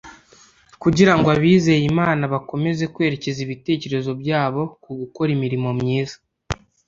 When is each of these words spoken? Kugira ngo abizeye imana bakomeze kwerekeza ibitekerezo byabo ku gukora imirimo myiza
Kugira 0.81 1.13
ngo 1.17 1.27
abizeye 1.35 1.83
imana 1.91 2.23
bakomeze 2.33 2.83
kwerekeza 2.93 3.39
ibitekerezo 3.45 4.11
byabo 4.21 4.61
ku 4.83 4.91
gukora 4.99 5.29
imirimo 5.37 5.69
myiza 5.79 6.15